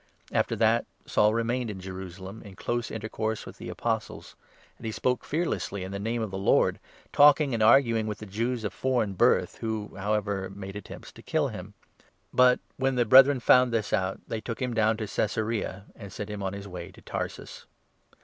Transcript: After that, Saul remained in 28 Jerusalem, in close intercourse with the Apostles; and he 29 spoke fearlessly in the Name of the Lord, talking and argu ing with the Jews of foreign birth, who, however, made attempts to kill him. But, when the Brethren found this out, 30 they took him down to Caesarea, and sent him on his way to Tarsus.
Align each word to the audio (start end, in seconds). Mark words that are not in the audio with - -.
After 0.31 0.55
that, 0.55 0.87
Saul 1.05 1.31
remained 1.35 1.69
in 1.69 1.77
28 1.77 1.85
Jerusalem, 1.91 2.41
in 2.41 2.55
close 2.55 2.89
intercourse 2.89 3.45
with 3.45 3.57
the 3.59 3.69
Apostles; 3.69 4.35
and 4.79 4.85
he 4.87 4.91
29 4.91 4.93
spoke 4.93 5.23
fearlessly 5.25 5.83
in 5.83 5.91
the 5.91 5.99
Name 5.99 6.23
of 6.23 6.31
the 6.31 6.39
Lord, 6.39 6.79
talking 7.13 7.53
and 7.53 7.61
argu 7.61 7.95
ing 7.95 8.07
with 8.07 8.17
the 8.17 8.25
Jews 8.25 8.63
of 8.63 8.73
foreign 8.73 9.13
birth, 9.13 9.59
who, 9.59 9.95
however, 9.95 10.49
made 10.49 10.75
attempts 10.75 11.11
to 11.11 11.21
kill 11.21 11.49
him. 11.49 11.75
But, 12.33 12.59
when 12.77 12.95
the 12.95 13.05
Brethren 13.05 13.39
found 13.39 13.71
this 13.71 13.93
out, 13.93 14.15
30 14.21 14.21
they 14.29 14.41
took 14.41 14.59
him 14.59 14.73
down 14.73 14.97
to 14.97 15.07
Caesarea, 15.07 15.85
and 15.95 16.11
sent 16.11 16.31
him 16.31 16.41
on 16.41 16.53
his 16.53 16.67
way 16.67 16.89
to 16.93 17.01
Tarsus. 17.03 17.67